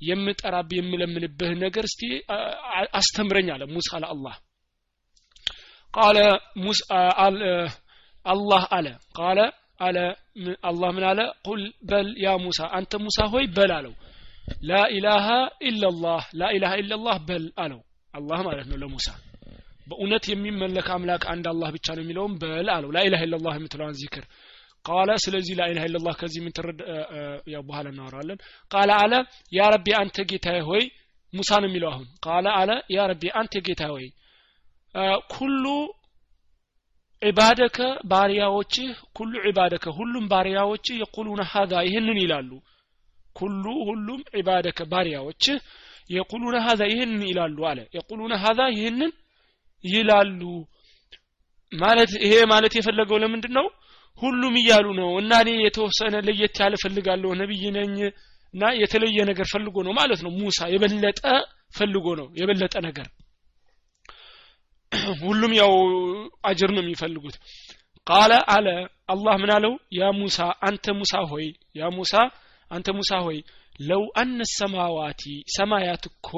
[0.04, 2.02] የምጠራብህ የምለምንብህ ነገር እስቲ
[2.98, 4.34] አስተምረኝ አለ ሙሳ ለአላህ።
[5.94, 6.18] ቃለ
[8.26, 8.86] አላህ አለ።
[9.18, 9.38] ቃለ
[9.80, 9.96] አለ።
[10.62, 11.20] አላህ ምን አለ?
[11.46, 13.94] ቁል በል ያ ሙሳ አንተ ሙሳ ሆይ በል አለው።
[14.68, 15.26] ላኢላሃ
[15.68, 17.80] ኢላላህ ላኢላሃ ኢላላህ በል አለው።
[18.14, 19.08] አላህ ማለት ነው ለሙሳ።
[19.86, 24.24] በእውነት የሚመለክ አምላክ አንድ አላህ ብቻ ነው የሚለውም በል አለው። ላኢላሃ ኢላላህ የምትለዋን ዚክር
[24.84, 26.80] ቃለ። ስለዚህ ላኢላሃ ኢላላህ ከዚህ የምትረድ
[27.54, 28.38] ያው በኋላ እናወራለን።
[28.70, 29.12] ቃለ አለ
[29.52, 30.84] ያ ረቢ አንተ ጌታዬ ሆይ
[31.32, 34.06] ሙሳ ነው የሚለው አሁን። ቃለ አለ ያ ረቢ አንተ ጌታ ሆይ
[35.32, 35.64] ኩሉ
[37.24, 37.78] ዒባደከ
[38.10, 42.50] ባሪያዎችህ ኩሉ ዒባደከ ሁሉም ባሪያዎችህ የቁሉነ ሀዛ ይህንን ይላሉ።
[43.36, 45.56] ኩሉ ሁሉም ዒባደከ ባሪያዎችህ
[46.10, 49.12] የቁሉነ ሀዛ ይህንን ይላሉ አለ። የቁሉነ ሀዛ ይህንን
[49.84, 50.40] ይላሉ።
[51.72, 53.66] ማለት ይሄ ማለት የፈለገው ለምንድን ነው
[54.22, 57.96] ሁሉም እያሉ ነው እና እኔ የተወሰነ ለየት ያለ ፈልጋለሁ ነብይ ነኝ
[58.54, 61.20] እና የተለየ ነገር ፈልጎ ነው ማለት ነው። ሙሳ የበለጠ
[61.74, 63.06] ፈልጎ ነው የበለጠ ነገር
[65.22, 65.72] ሁሉም ያው
[66.44, 67.36] አጅር ነው የሚፈልጉት።
[68.06, 68.66] ቃለ አለ
[69.08, 69.72] አላህ ምን አለው?
[69.98, 72.14] ያ ሙሳ አንተ ሙሳ ሆይ ያ ሙሳ
[72.70, 73.38] አንተ ሙሳ ሆይ
[73.80, 75.22] ለው አነ ሰማዋቲ
[75.56, 76.28] ሰማያት እኮ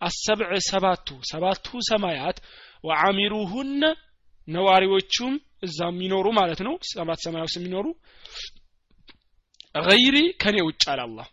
[0.00, 2.38] አሰብዕ ሰባቱ ሰባቱ ሰማያት
[2.84, 3.82] ወአሚሩሁነ
[4.48, 7.86] ነዋሪዎቹም እዛ የሚኖሩ ማለት ነው። ሰባት ሰማያ ውስጥ የሚኖሩ
[9.82, 11.28] ገይሪ ከኔ ውጭ አለ አላህ።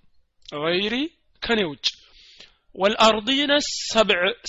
[1.41, 1.87] ከኔ ውጭ።
[2.75, 3.51] ወልአርዲነ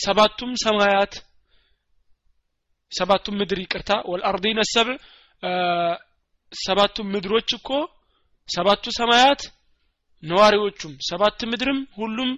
[0.04, 1.12] ሰባቱም ሰማያት
[2.92, 4.96] ሰባቱም ምድር ይቅርታ። ወልአርዲነ ሰብዕ
[6.52, 7.68] ሰባቱም ምድሮች እኮ
[8.48, 9.42] ሰባቱ ሰማያት
[10.22, 12.30] ነዋሪዎቹም ሰባት ምድርም ሁሉም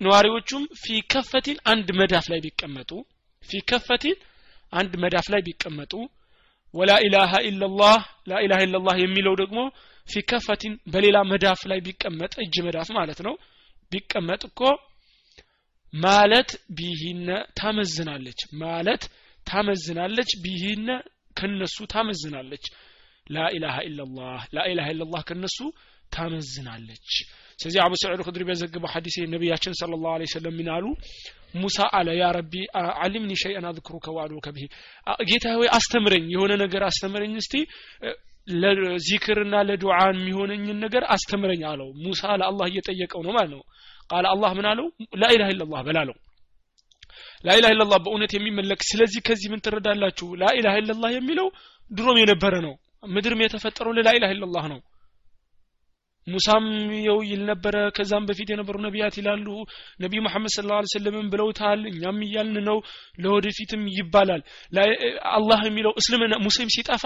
[0.00, 2.90] ነዋሪዎቹም في كفة አንድ መዳፍ ላይ ቢቀመጡ
[3.42, 4.16] في كفة
[4.72, 5.92] አንድ መዳፍ ላይ ቢቀመጡ
[6.74, 7.98] ولا إله إلا
[8.30, 9.58] الله لا إله إلا الله የሚለው ደግሞ
[10.06, 13.34] في كفة በሌላ መዳፍ ላይ ቢቀመጥ እጅ መዳፍ ማለት ነው።
[13.92, 14.60] ቢቀመጥ እኮ
[15.94, 19.02] مالت بهن ታመዝናለች። مالت
[19.46, 20.88] ታመዝናለች። بهن
[21.36, 22.64] ከነሱ ታመዝናለች።
[23.26, 25.58] ላኢላሃ ኢላላህ ላኢላሃ ኢላላህ ከነሱ
[26.12, 27.10] ታመዝናለች።
[27.58, 30.58] ስለዚህ አቡ ሰዒድ ክድሪ በዘግበው ሐዲስ ነቢያችን ስለ ላሁ ለ ሰለም
[31.54, 32.54] ሙሳ አለ ያ ረቢ
[33.02, 34.64] አሊምኒ ሸይአን አذክሩከ ወአድዑከ ብሂ
[35.28, 37.54] ጌታ ሆይ አስተምረኝ የሆነ ነገር አስተምረኝ እስቲ።
[38.48, 43.62] ለዚክርና ለዱዓ የሚሆነኝን ነገር አስተምረኝ አለው። ሙሳ ለአላህ እየጠየቀው ነው ማለት ነው።
[44.10, 44.86] ቃለ አላህ ምን አለው?
[45.20, 46.16] ላኢላሃ ኢላላህ በላለው
[47.44, 50.28] ላኢላሃ ኢላላህ በእውነት የሚመለክ ስለዚህ ከዚህ ምን ትረዳላችሁ?
[50.40, 51.48] ላኢላሃ ኢላላህ የሚለው
[51.90, 52.74] ድሮም የነበረ ነው።
[53.08, 54.80] ምድርም የተፈጠረው ለላኢላሃ ኢላላህ ነው።
[56.26, 56.66] ሙሳም
[57.06, 59.46] የው ይል ነበረ ከዛም በፊት የነበሩ ነቢያት ይላሉ
[60.00, 62.78] ነቢይ መሐመድ ስለ ላ ሰለምን ብለውታል እኛም እያልን ነው
[63.18, 64.42] ለወደፊትም ይባላል።
[65.34, 67.04] አላህ የሚለው እስልምና ሙስሊም ሲጠፋ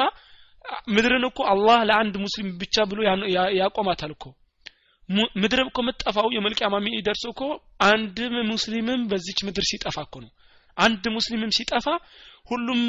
[0.94, 2.98] ምድርን እኮ አላህ ለአንድ ሙስሊም ብቻ ብሎ
[3.58, 4.24] ያቆማታል እኮ
[5.42, 7.42] ምድር እኮ የምትጠፋው የመልቅያማ የሚደርሰው እኮ
[7.86, 10.30] አንድም ሙስሊምም በዚች ምድር ሲጠፋ እኮ ነው።
[10.76, 11.86] አንድ ሙስሊምም ሲጠፋ
[12.50, 12.80] ሁሉም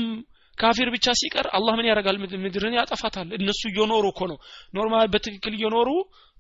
[0.58, 2.18] ካፊር ብቻ ሲቀር አላህ ምን ያደርጋል?
[2.44, 4.38] ምድርን ያጠፋታል። እነሱ እየኖሩ እኮ ነው።
[4.76, 5.90] normal በትክክል እየኖሩ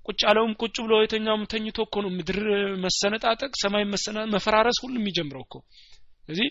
[0.06, 2.39] ቁጭ ያለውም ቁጭ ብሎ የተኛውም ተኝቶ እኮ ነው። ምድር
[2.84, 3.84] መሰነጣጠቅ ሰማይ
[4.34, 5.56] መፈራረስ ሁሉም የሚጀምረው እኮ።
[6.24, 6.50] ስለዚህ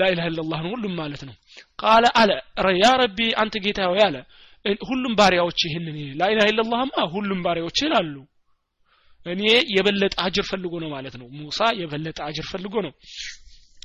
[0.00, 1.34] لا إله إلا الله ነው ሁሉም ማለት ነው።
[1.82, 2.30] قال አለ
[2.76, 4.16] يا رب አንተ ጌታ አለ
[4.82, 8.14] ሁሉም ባሪያዎች ይህንን لا إله إلا الله ማ ሁሉም ባሪያዎች ይላሉ።
[9.26, 9.42] እኔ
[9.76, 12.92] የበለጠ አጅር ፈልጎ ነው ማለት ነው። ሙሳ የበለጠ አጅር ፈልጎ ነው።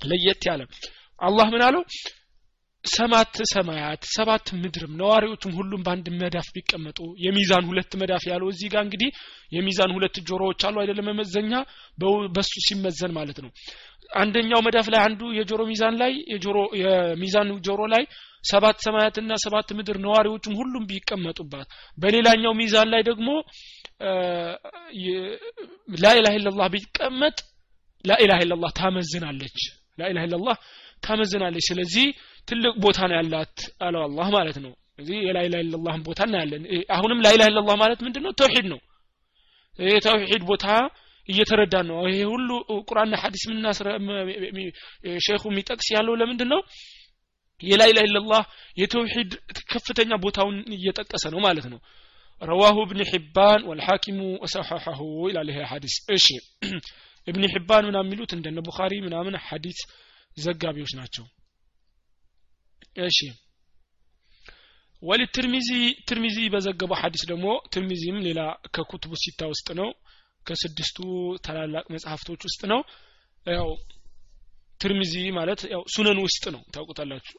[0.05, 0.61] ለየት ያለ
[1.19, 1.83] አላህ ምን አለው?
[2.83, 8.83] ሰማት ሰማያት ሰባት ምድርም ነዋሪዎቹም ሁሉም በአንድ መዳፍ ቢቀመጡ የሚዛን ሁለት መዳፍ ያለው እዚህ ጋር
[8.87, 9.09] እንግዲህ
[9.51, 11.53] የሚዛን ሁለት ጆሮዎች አሉ አይደለም መመዘኛ?
[12.35, 13.51] በሱ ሲመዘን ማለት ነው።
[14.15, 18.03] አንደኛው መዳፍ ላይ አንዱ የጆሮ ሚዛን ላይ የጆሮ የሚዛን ጆሮ ላይ
[18.45, 23.29] ሰባት ሰማያትና ሰባት ምድር ነዋሪዎቹም ሁሉም ቢቀመጡባት። በሌላኛው ሚዛን ላይ ደግሞ
[25.97, 27.37] ላኢላህ ኢላላህ ቢቀመጥ
[28.05, 29.59] ላኢላህ ኢላላህ ታመዝናለች።
[29.99, 30.57] ላኢላህ ኢላላህ
[31.03, 32.05] ታመዝናለች። ስለዚህ
[32.47, 33.55] ትልቅ ቦታ ነው ያላት
[33.85, 36.63] አለው አላህ ማለት ነው። እዚህ የላኢላህ ኢላላህን ቦታ እናያለን።
[36.95, 38.33] አሁንም ላኢላህ ኢላላህ ማለት ምንድነው?
[38.39, 38.79] ተውሂድ ነው።
[39.79, 40.65] ይህ ተውሂድ ቦታ
[41.29, 42.49] እየተረዳ ነው። ይሄ ሁሉ
[42.89, 43.87] ቁርአንና ሐዲስ ምናስረ
[45.25, 46.59] ሼኹ የሚጠቅስ ያለው ለምንድን ነው
[47.61, 48.41] የላኢላህ ኢላላህ
[48.77, 49.31] የተውሂድ
[49.71, 51.79] ከፍተኛ ቦታውን እየጠቀሰ ነው ማለት ነው።
[52.41, 56.27] ረዋሁ እብን ሒባን ወልሐኪሙ ወሰሐሐሁ ይላል ይሄ ሐዲስ። እሺ
[57.27, 59.79] እብን ሒባን ምናምን የሚሉት እንደነ ቡኻሪ ምናምን ሐዲስ
[60.37, 61.25] ዘጋቢዎች ናቸው።
[63.05, 63.19] እሺ
[65.03, 65.69] ወልትርሚዚ
[66.09, 68.41] ትርሚዚ በዘገበው ሐዲስ ደግሞ ትርሚዚም ሌላ
[68.75, 69.89] ከኩቱቡ ሲታ ውስጥ ነው
[70.45, 70.97] ከስድስቱ
[71.45, 72.81] ታላላቅ መጽሐፍቶች ውስጥ ነው።
[73.45, 73.69] ያው
[74.79, 77.35] ትርሚዚ ማለት ያው ሱነን ውስጥ ነው። ታውቁታላችሁ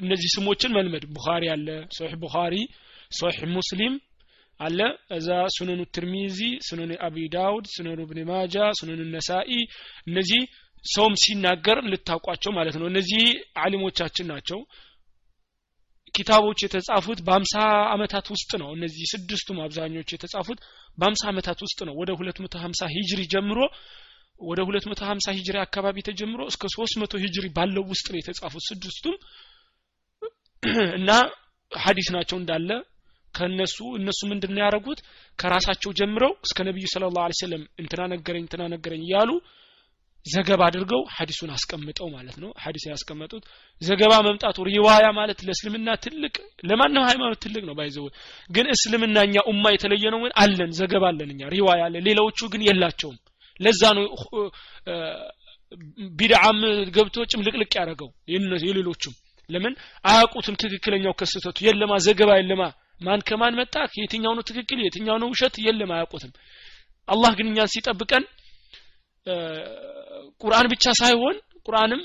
[0.00, 2.54] እነዚህ ስሞችን መልመድ። ቡኻሪ አለ ሶሒህ ቡኻሪ
[3.12, 3.94] ሶሒህ ሙስሊም
[4.60, 4.78] አለ
[5.16, 9.50] እዛ ሱነኑ ትርሚዚ ሱነኑ አቢ ዳውድ ሱነኑ ብን ማጃ ሱነኑ ነሳኢ
[10.08, 10.42] እነዚህ
[10.84, 13.24] ሰውም ሲናገር ልታውቋቸው ማለት ነው። እነዚህ
[13.62, 14.60] አሊሞቻችን ናቸው።
[16.14, 17.52] ኪታቦች የተጻፉት በአምሳ
[17.92, 20.58] አመታት ውስጥ ነው። እነዚህ ስድስቱም አብዛኞቹ የተጻፉት
[20.98, 23.58] በአምሳ አመታት ውስጥ ነው። ወደ ሁለት መቶ ሀምሳ ሂጅሪ ጀምሮ
[24.42, 28.64] ወደ ሁለት መቶ ሀምሳ ሂጅሪ አካባቢ ተጀምሮ እስከ ሶስት መቶ ሂጅሪ ባለው ውስጥ ነው የተጻፉት
[28.68, 29.16] ስድስቱም።
[30.98, 31.10] እና
[31.72, 32.70] ሀዲስ ናቸው እንዳለ
[33.34, 34.98] ከነሱ እነሱ ምንድን ያደረጉት?
[35.38, 39.30] ከራሳቸው ጀምረው እስከ ነቢዩ ስለ ላሁ ሰለም እንትና ነገረኝ እንትና ነገረኝ እያሉ
[40.26, 43.44] ዘገባ አድርገው ሐዲሱን አስቀምጠው ማለት ነው። ሐዲስ ያስቀመጡት
[43.82, 48.06] ዘገባ መምጣቱ ሪዋያ ማለት ለእስልምና ትልቅ ለማንም ሃይማኖት ትልቅ ነው። ባይዘው
[48.50, 53.18] ግን እስልምና እኛ ኡማ የተለየ ነው አለን ዘገባ አለን እኛ። ሪዋያ አለ። ሌላዎቹ ግን የላቸውም
[53.60, 54.04] ለዛ ነው
[56.18, 56.58] ቢድዓም
[56.96, 58.08] ገብቶ ጭምልቅልቅ ያደረገው
[58.64, 59.14] የሌሎቹም።
[59.50, 59.74] ለምን?
[60.04, 62.62] አያውቁትም ትክክለኛው ከስተቱ የለማ ዘገባ የለማ
[63.00, 63.74] ማን ከማን መጣ?
[64.00, 64.78] የትኛው ነው ትክክል?
[64.84, 65.54] የትኛው ነው ውሸት?
[65.58, 66.32] የለም አያውቁትም።
[67.08, 68.24] አላህ ግን እኛን ሲጠብቀን
[70.42, 71.36] ቁርአን ብቻ ሳይሆን
[71.66, 72.02] ቁርአንም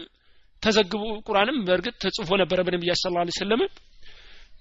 [0.63, 3.61] ተዘግቦ ቁርአንም በእርግጥ ተጽፎ ነበረ በነቢያ ስ ላ ሰለም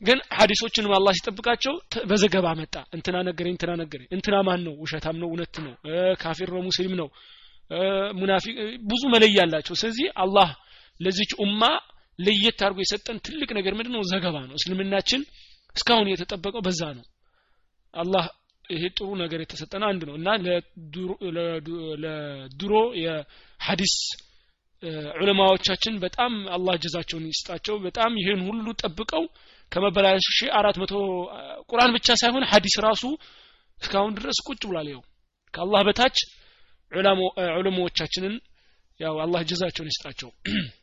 [0.00, 4.74] ግን ሀዲሶችንም አላህ ሲጠብቃቸው በዘገባ መጣ። እንትና ነገረኝ እንትና ነገረኝ። እንትና ማን ነው?
[4.82, 5.28] ውሸታም ነው?
[5.30, 5.72] እውነት ነው?
[6.20, 6.62] ካፊር ነው?
[6.68, 7.08] ሙስሊም ነው?
[8.18, 8.56] ሙናፊቅ
[8.90, 10.50] ብዙ መለያ አላቸው። ስለዚህ አላህ
[11.00, 11.62] ለዚች ኡማ
[12.18, 15.22] ለየት አድርጎ የሰጠን ትልቅ ነገር ምንድን ነው ዘገባ ነው። እስልምናችን
[15.76, 17.04] እስካሁን የተጠበቀው በዛ ነው።
[17.94, 18.24] አላህ
[18.64, 20.28] ይሄ ጥሩ ነገር የተሰጠን አንድ ነው እና
[22.04, 23.94] ለድሮ የሀዲስ
[25.16, 29.24] ዑለማዎቻችን በጣም አላህ ጀዛቸውን ይስጣቸው። በጣም ይህን ሁሉ ጠብቀው
[29.72, 30.92] ከመበላሽ ሺ አራት መቶ
[31.70, 33.04] ቁርአን ብቻ ሳይሆን ሀዲስ ራሱ
[33.78, 35.00] እስካሁን ድረስ ቁጭ ብሏል። ይው
[35.54, 36.18] ከአላህ በታች
[37.52, 38.34] ዑለማዎቻችንን
[39.00, 40.30] ያው አላህ ጀዛቸውን ይስጣቸው።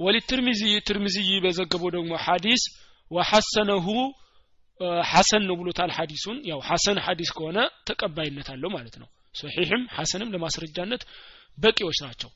[0.00, 2.62] ወሊትርሚዚ ትርሚዝይ በዘገበው ደግሞ ሐዲስ
[3.10, 3.86] ወሐሰነሁ
[5.10, 11.02] ሐሰን ነው ብሎታል ሐዲሱን። ያው ሐሰን ሐዲስ ከሆነ ተቀባይነት አለው ማለት ነው። ሶሒሕም ሐሰንም ለማስረጃነት
[11.58, 12.30] በቂዎች ናቸው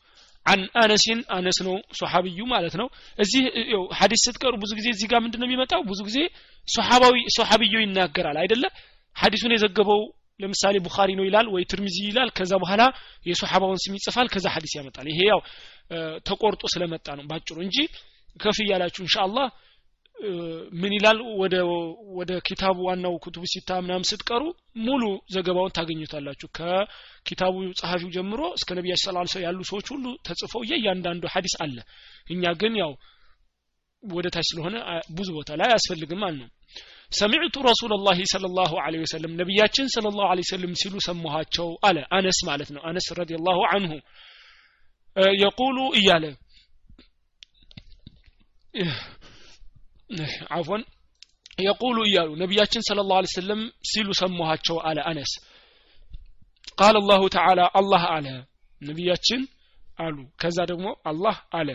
[0.49, 3.43] عن أنس አነስ ነው ሶሐቢዩ ማለት ነው። እዚህ
[3.99, 5.81] ሐዲስ ስትቀሩ ብዙ ጊዜ እዚህ ጋር ምንድነው የሚመጣው?
[5.91, 6.19] ብዙ ጊዜ
[6.69, 8.65] ሶሐባዊ ሶሐቢዩ ይናገራል አይደለ?
[9.17, 10.01] ሐዲሱን የዘገበው
[10.41, 12.83] ለምሳሌ ቡኻሪ ነው ይላል ወይ ትርሚዚ ይላል። ከዛ በኋላ
[13.27, 15.41] የሶሐባውን ስም ይጽፋል ከዛ ሐዲስ ያመጣል። ይሄ ያው
[16.29, 17.77] ተቆርጦ ስለመጣ ነው ባጭሩ። እንጂ
[18.41, 19.47] ከፍ እያላችሁ ኢንሻአላህ
[20.81, 21.19] ምን ይላል?
[21.41, 21.55] ወደ
[22.19, 24.43] ወደ ኪታቡ ዋናው ኩቱብ ሲታ ምናም ስትቀሩ
[24.87, 25.03] ሙሉ
[25.35, 31.55] ዘገባውን ታገኙታላችሁ። ከኪታቡ ጸሐፊው ጀምሮ እስከ ነቢያችን ሰለላሁ ዐለይሂ ያሉ ሰዎች ሁሉ ተጽፈው እያንዳንዱ ሐዲስ
[31.65, 31.77] አለ።
[32.27, 32.93] እኛ ግን ያው
[34.03, 34.77] ወደ ታች ስለሆነ
[35.17, 36.51] ብዙ ቦታ ላይ አያስፈልግም ማለት ነው።
[37.13, 42.83] ሰሚዕቱ ረሱላላሂ ሰለላሁ ዐለይሂ ወሰለም ነቢያችን ሰለላሁ ዐለይሂ ወሰለም ሲሉ ሰማኋቸው አለ አነስ ማለት ነው።
[42.91, 43.93] አነስ ረዲየላሁ አንሁ
[45.41, 46.25] የቁሉ እያለ
[50.57, 50.83] አፎን
[51.59, 55.33] የቁሉ እያሉ ነቢያችን ስለ ላሁ ሰለም ሲሉ ሰማኋቸው አለ አነስ።
[56.73, 58.27] ቃል አላሁ ተዓላ አላህ አለ
[58.83, 59.40] ነቢያችን
[59.99, 61.68] አሉ። ከዛ ደግሞ አላህ አለ።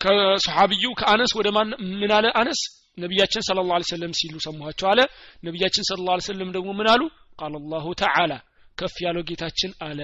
[0.00, 2.60] ከሰሓብዩ ከአነስ ወደ ማን ምን አለ አነስ?
[2.98, 5.00] ነቢያችን ስለ ላሁ ሰለም ሲሉ ሰማኋቸው አለ።
[5.42, 7.02] ነቢያችን ስለ ላሁ ሰለም ደግሞ ምን አሉ?
[7.38, 8.32] ቃል አላሁ ተዓላ
[8.78, 10.00] ከፍ ያለው ጌታችን አለ።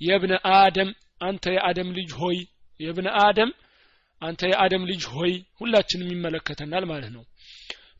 [0.00, 0.90] የብነ አደም
[1.22, 2.36] አንተ የአደም ልጅ ሆይ
[2.80, 3.50] የብነ አደም
[4.22, 7.24] አንተ የአደም ልጅ ሆይ ሁላችንም ይመለከተናል ማለት ነው።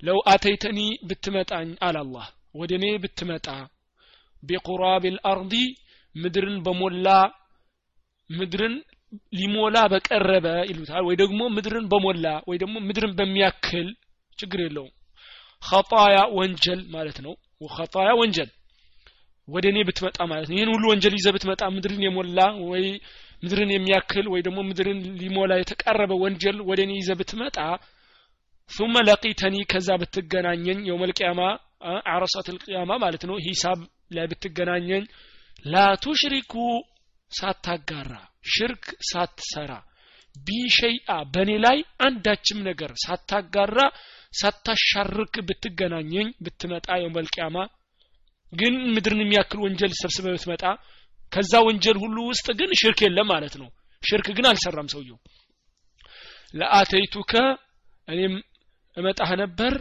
[0.03, 0.79] ለው አተይተኒ
[1.09, 3.47] ብትመጣኝ አላላህ ወደ እኔ ብትመጣ
[4.43, 5.55] ቢቁራብ ልአርዲ
[6.15, 7.09] ምድርን በሞላ
[8.31, 8.75] ምድርን
[9.35, 13.89] ሊሞላ በቀረበ ይሉታል። ወይ ደግሞ ምድርን በሞላ ወይ ደግሞ ምድርን በሚያክል
[14.39, 14.93] ችግር የለውም።
[15.63, 17.33] ኸጣያ ወንጀል ማለት ነው።
[17.71, 18.51] ኸጣያ ወንጀል
[19.49, 22.39] ወደ እኔ ብትመጣ ማለት ነው። ይህን ሁሉ ወንጀል ይዘ ብትመጣ ምድርን የሞላ
[22.71, 22.85] ወይ
[23.43, 27.57] ምድርን የሚያክል ወይ ደግሞ ምድርን ሊሞላ የተቃረበ ወንጀል ወደ እኔ ይዘ ብትመጣ
[28.71, 31.03] ثم ለቂተኒ ከዛ ብትገናኘኝ የውም
[32.09, 33.79] አረሳት ልቅያማ ማለት ነው። ሂሳብ
[34.17, 35.05] ላይ ብትገናኘኝ
[35.65, 35.85] ላ
[37.31, 38.13] ሳታጋራ
[38.51, 39.73] ሽርክ ሳትሰራ
[40.37, 43.79] ቢሸይአ በእኔ ላይ አንዳችም ነገር ሳታጋራ
[44.33, 47.57] ሳታሻርክ ብትገናኘኝ ብትመጣ የውም
[48.53, 50.65] ግን ምድርን የሚያክል ወንጀል ሰብስበ ብትመጣ
[51.33, 53.69] ከዛ ወንጀል ሁሉ ውስጥ ግን ሽርክ የለም ማለት ነው።
[54.03, 55.19] ሽርክ ግን አልሰራም ሰውየው።
[56.55, 57.33] ለአተይቱከ
[58.09, 58.35] እኔም
[58.97, 59.73] እመጣህ ነበር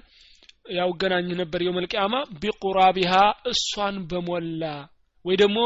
[0.77, 3.13] ያው ገናኝ ነበር የውመልቅያማ ቢቁራቢሃ
[3.51, 4.63] እሷን በሞላ
[5.25, 5.59] ወይ ደግሞ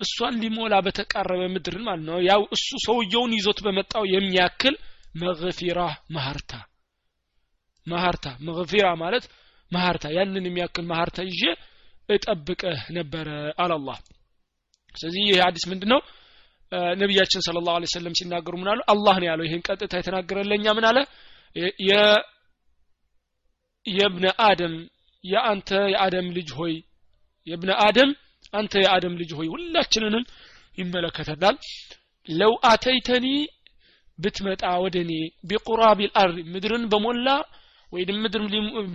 [0.00, 4.74] እሷን ሊሞላ በተቃረበ ምድርን ማለት ነው። ያው እሱ ሰውየውን ይዞት በመጣው የሚያክል
[5.14, 5.80] መግፊራ
[6.16, 6.52] ማህርታ
[7.86, 9.24] ማህርታ መግፊራ ማለት
[9.72, 11.42] ማህርታ ያንን የሚያክል ማህርታ ይዤ
[12.08, 13.28] እጠብቅህ ነበረ
[13.62, 13.98] አላላህ
[14.94, 16.00] ስለዚህ ይህ ሀዲስ ምንድነው?
[17.00, 18.80] ነቢያችን ስለ ላሁ ሰለም ሲናገሩ ምን አሉ?
[18.92, 20.98] አላህ ነው ያለው። ይህን ቀጥታ የተናገረለኛ ምን አለ?
[23.86, 24.74] የብነ አደም
[25.24, 26.74] የአንተ የአደም ልጅ ሆይ
[27.46, 28.10] የብነ አደም
[28.54, 30.24] አንተ የአደም ልጅ ሆይ ሁላችንንም
[30.78, 31.56] ይመለከተናል።
[32.28, 33.26] ለው አተይተኒ
[34.18, 35.12] ብትመጣ ወደ እኔ
[35.50, 37.28] بقراب الأرض ምድርን በሞላ
[37.91, 38.41] ወይም ምድር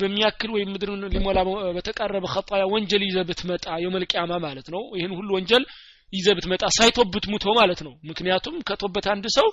[0.00, 1.38] በሚያክል ወይም ምድርን ሊሞላ
[1.76, 5.64] በተቃረበ ኸጣያ ወንጀል ይዘ ብትመጣ የመልቅያማ ማለት ነው ይህን ሁሉ ወንጀል
[6.12, 9.48] ይዘ ብትመጣ ሳይቶብት ሙቶ ማለት ነው ምክንያቱም ከቶበት አንድ ሰው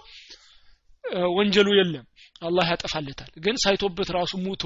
[1.38, 2.06] ወንጀሉ የለም
[2.48, 4.66] አላህ ያጠፋለታል ግን ሳይቶበት ራሱ ሙቶ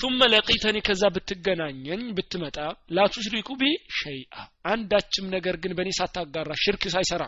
[0.00, 2.56] ثم لقيتني ከዛ ብትገናኘኝ ብትመጣ
[2.96, 4.34] ላ ቱሽሪኩ ቢ ሸይአ
[4.72, 7.22] አንዳችም ነገር ግን በእኔ ሳታጋራ ሽርክ ሳይሰራ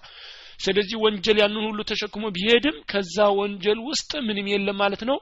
[0.59, 5.17] ስለዚህ ወንጀል ያንን ሁሉ ተሸክሞ ቢሄድም ከዛ ወንጀል ውስጥ ምንም የለም ማለት ነው።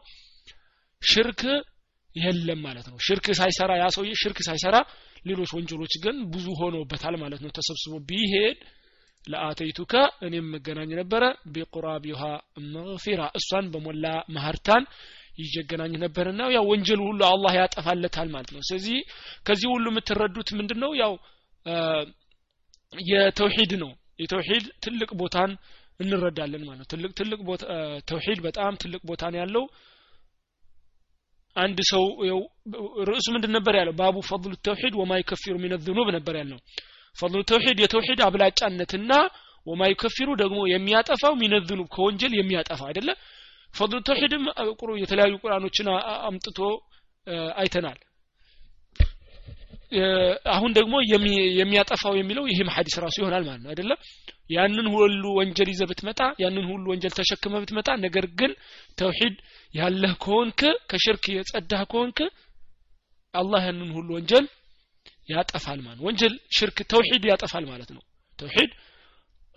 [1.01, 1.41] ሽርክ
[2.15, 4.77] የለም ማለት ነው። ሽርክ ሳይሰራ ያ ሰውዬ ሽርክ ሳይሰራ
[5.25, 8.57] ሌሎች ወንጀሎች ግን ብዙ ሆኖበታል ማለት ነው። ተሰብስቦ ቢሄድ
[9.27, 9.93] ለአተይቱከ
[10.27, 12.21] እኔም መገናኝ ነበረ። ቢቁራቢሃ
[12.75, 14.85] መግፊራ እሷን በሞላ ማህርታን
[15.41, 18.97] ይጀገናኝ ነበርና ያው ወንጀል ሁሉ አላህ ያጠፋለታል ማለት ነው። ስለዚህ
[19.47, 20.91] ከዚህ ሁሉ የምትረዱት ምንድነው?
[21.01, 21.13] ያው
[22.93, 23.91] የተውሂድ ነው
[24.21, 25.51] የተውሂድ ትልቅ ቦታን
[25.99, 27.63] እንረዳለን ማለት ትልቅ ትልቅ ቦታ
[28.09, 29.63] ተውሂድ በጣም ትልቅ ቦታን ያለው።
[31.55, 32.03] አንድ ሰው
[33.09, 33.93] ርዕሱ ምንድን ነበር ያለው?
[33.99, 36.59] ባቡ ፈضሉ ተውሂድ ወማ ይከፊሩ ሚን ذኑብ ነበር ያለው።
[37.15, 39.11] ፈضሉ ተውሂድ የተውሂድ አብላጫነትና
[39.67, 43.09] ወማ ይከፊሩ ደግሞ የሚያጠፋው ሚን ذኑብ ከወንጀል የሚያጠፋ አይደለ?
[43.73, 44.45] ፈضሉ ተውሂድም
[45.03, 45.87] የተለያዩ ቁርአኖችን
[46.27, 46.59] አምጥቶ
[47.57, 47.99] አይተናል።
[50.53, 50.93] አሁን ደግሞ
[51.59, 53.99] የሚያጠፋው የሚለው ይህም ሀዲስ ራሱ ይሆናል ማለት ነው አይደለም
[54.55, 58.51] ያንን ሁሉ ወንጀል ይዘ ብትመጣ ያንን ሁሉ ወንጀል ተሸክመ ብትመጣ ነገር ግን
[59.01, 59.35] ተውሂድ
[59.73, 62.19] ያለህ ከሆንክ ከሽርክ የጸዳህ ከሆንክ
[63.33, 64.47] አላህ ያንን ሁሉ ወንጀል
[65.29, 68.01] ያጠፋል ማለት ወንጀል ሽርክ ተውሂድ ያጠፋል ማለት ነው።
[68.39, 68.71] ተውሂድ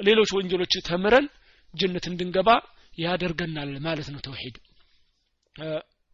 [0.00, 1.26] ሌሎች ወንጀሎች ተምረን
[1.74, 2.48] ጀነት እንድንገባ
[2.98, 4.56] ያደርገናል ማለት ነው ተውሂድ።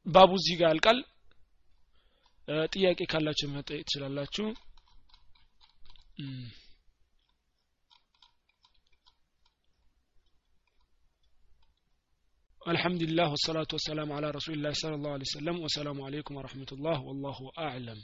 [0.07, 0.99] ባቡ እዚህ ጋር ያልቃል
[2.74, 4.48] ጥያቄ ካላችሁ መጠየቅ ትችላላችሁ
[12.68, 17.02] الحمد لله والصلاة والسلام على رسول الله صلى الله عليه وسلم والسلام عليكم ورحمة الله
[17.02, 18.00] والله أعلم